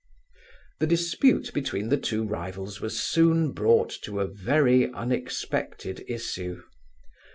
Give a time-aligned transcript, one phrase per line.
[0.79, 6.63] The dispute between the two rivals was soon brought to a very unexpected issue.